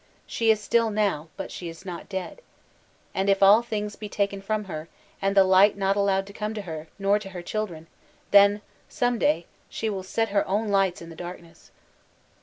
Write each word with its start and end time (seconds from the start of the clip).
She 0.25 0.49
is 0.49 0.59
still 0.59 0.89
now,— 0.89 1.29
but 1.37 1.51
she 1.51 1.69
is 1.69 1.85
not 1.85 2.09
dead. 2.09 2.41
And 3.13 3.29
if 3.29 3.43
all 3.43 3.61
things 3.61 3.95
be 3.95 4.09
taken 4.09 4.41
from 4.41 4.63
her, 4.63 4.87
and 5.21 5.37
the 5.37 5.43
light 5.43 5.77
not 5.77 5.95
allowed 5.95 6.25
to 6.25 6.33
come 6.33 6.55
to 6.55 6.63
her, 6.63 6.87
nor 6.97 7.19
to 7.19 7.29
her 7.29 7.43
children,— 7.43 7.85
then— 8.31 8.61
some 8.99 9.19
day— 9.19 9.45
she 9.69 9.91
will 9.91 10.01
set 10.01 10.29
her 10.29 10.43
own 10.47 10.69
lights 10.69 11.03
in 11.03 11.09
the 11.11 11.15
darkness. 11.15 11.69